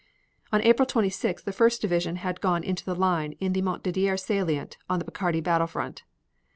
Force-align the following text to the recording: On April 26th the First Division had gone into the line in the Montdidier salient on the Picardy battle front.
On 0.51 0.63
April 0.63 0.87
26th 0.87 1.43
the 1.43 1.51
First 1.51 1.79
Division 1.79 2.15
had 2.15 2.41
gone 2.41 2.63
into 2.63 2.83
the 2.83 2.95
line 2.95 3.33
in 3.33 3.53
the 3.53 3.61
Montdidier 3.61 4.17
salient 4.19 4.75
on 4.89 4.97
the 4.97 5.05
Picardy 5.05 5.41
battle 5.41 5.67
front. 5.67 6.01